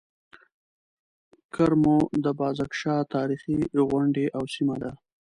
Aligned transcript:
کرمو 1.53 1.97
د 2.23 2.25
بازک 2.39 2.71
شاه 2.81 3.03
تاريخي 3.15 3.57
غونډۍ 3.89 4.25
او 4.37 4.43
سيمه 4.55 4.75
ده. 4.83 4.91